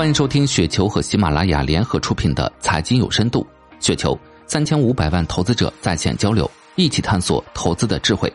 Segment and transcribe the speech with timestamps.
[0.00, 3.46] 欢迎收听雪球和喜马拉雅联合出品的《财经有深度》，
[3.84, 8.32] 雪球三千五百万投资者在线交流，一起探索投资的智慧。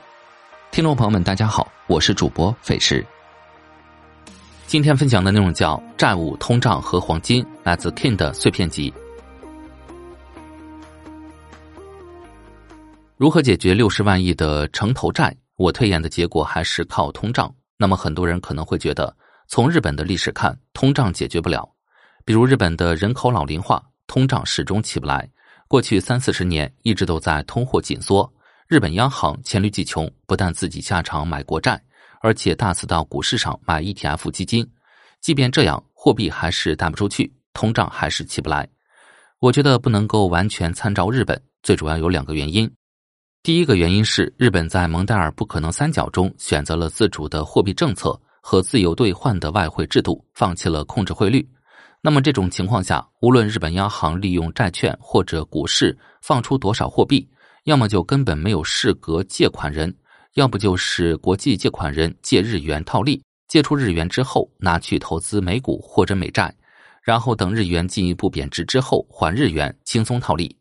[0.70, 3.04] 听众朋友们，大家好，我是主播费时。
[4.68, 8.94] 今天分享的内容叫“债务、通胀和黄金”，来自 King 的碎片集。
[13.18, 15.36] 如何解决六十万亿的城投债？
[15.56, 17.52] 我推演的结果还是靠通胀。
[17.76, 19.12] 那么很多人可能会觉得。
[19.48, 21.70] 从日本的历史看，通胀解决不了。
[22.24, 25.30] 比如日本的人口老龄化，通胀始终起不来。
[25.68, 28.32] 过去三四十年一直都在通货紧缩。
[28.68, 31.80] 日本央行黔驴技穷，不但自己下场买国债，
[32.22, 34.68] 而且大肆到股市上买 ETF 基金。
[35.22, 38.68] 即便这样，货币还是带不出去，通胀还是起不来。
[39.40, 42.72] 我觉得不能够完全参照日本，最主要有两个原因。
[43.44, 48.20] 第一个原因是日本在蒙代尔不可能三角中选择了自主的货币政策。
[48.48, 51.44] 和自由兑换的外汇制度，放弃了控制汇率。
[52.00, 57.28] 那么这种情况下，无论日本央行利用债券或者股市放出多少货币，
[57.64, 59.92] 要么就根本没有适格借款人，
[60.36, 66.56] 要不就是国际借款人借日元套利，借出日元之后拿去投资美股或者美债，
[67.02, 70.56] 然后等日元进一步贬值之后还日元，轻松套利。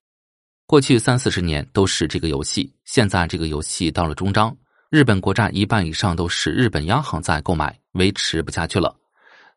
[0.67, 4.57] 过去三四十年都是这个游戏，现在这个游戏到了终章。
[4.95, 8.95] 日本国债一半以上都是日本央行在购买，维持不下去了。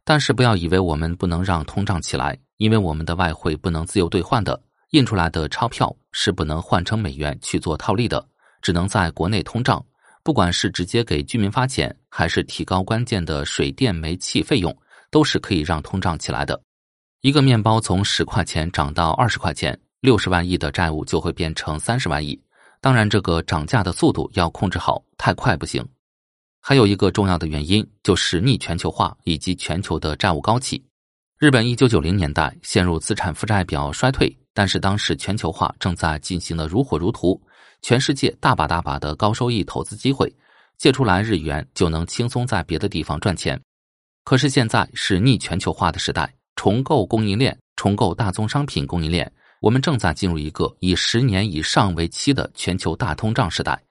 [0.03, 4.59] 但是不要以为我们不能让通胀起来，因为我们的外汇不能自由兑换的，
[4.93, 8.27] 印出来的钞票是不能换成美元去做套利的，
[8.63, 9.85] 只能在国内通胀。
[10.23, 14.75] 不管是直接给居民发钱，还是提高关键的水电煤气费用，
[15.11, 16.59] 都是可以让通胀起来的。
[17.21, 22.41] 一个面包从十块钱涨到二十块钱，六十万亿的债务就会变成三十万亿。
[22.79, 25.85] 当然，这个涨价的速度要控制好，太快不行。
[26.61, 30.83] 还有一个重要的原因就是逆全球化以及全球的债务高企。
[31.37, 37.39] 日本一九九零年代陷入资产负债表衰退，但是当时全球化正在进行的如火如荼，
[37.81, 40.33] 全世界大把大把的高收益投资机会，
[40.77, 43.59] 借出来日元就能轻松在别的地方赚钱。
[44.23, 49.31] 可是现在是逆全球化的时代，重构供应链，重构大宗商品供应链。
[49.59, 53.81] 我们正在进入一个以十年以上为期的全球大通胀时代。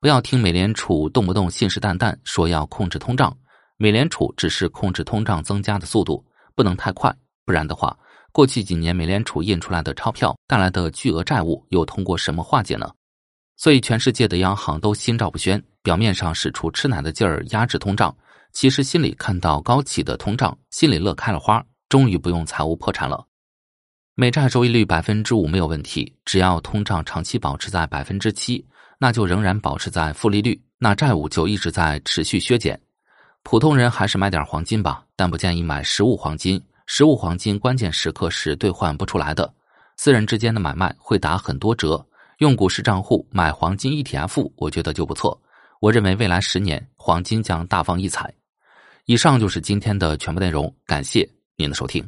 [0.00, 3.36] 不要听美联储动不动信誓旦旦说要控制通胀，
[3.76, 6.24] 美联储只是控制通胀增加的速度，
[6.54, 7.12] 不能太快，
[7.44, 7.96] 不然的话，
[8.30, 12.88] 过去几年美联储印出来的钞票带来的巨额债务又通过什么化解呢？
[13.56, 18.16] 所以，全世界的央行都心照不宣，表面上使出吃奶的劲儿压制通胀，
[18.52, 23.26] 其实心里看到高企的通胀，心里乐开了花，终于不用财务破产了。
[24.20, 28.66] 美债收益率百分之五没有问题，只要通胀长期保持在百分之七，
[28.98, 32.76] 那就仍然保持在负利率，那债务就一直在持续削减。
[33.44, 39.54] 普通人还是买点黄金吧，但不建议买实物黄金，实物黄金关键时刻是兑换不出来的，
[39.96, 42.04] 私人之间的买卖会打很多折。
[42.38, 45.40] 用股市账户买黄金 ETF，我觉得就不错。
[45.78, 48.34] 我认为未来十年黄金将大放异彩。
[49.04, 51.24] 以上就是今天的全部内容，感谢
[51.56, 52.04] 您的收听。